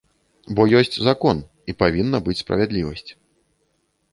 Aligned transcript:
Бо 0.59 0.63
ёсць 0.79 0.95
закон, 1.07 1.43
і 1.73 1.75
павінна 1.81 2.17
быць 2.29 2.37
справядлівасць. 2.43 3.07